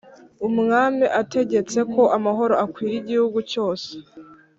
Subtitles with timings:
[0.47, 3.89] umwami ategetse ko amahoro akwira igihugu cyose.